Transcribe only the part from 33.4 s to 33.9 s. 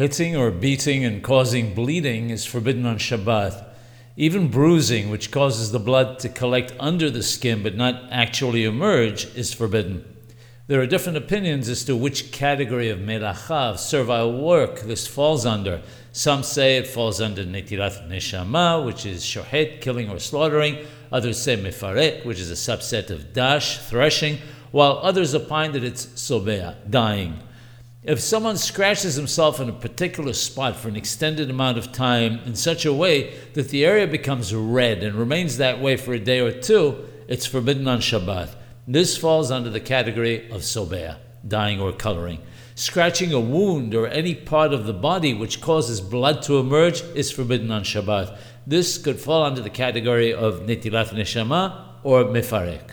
that the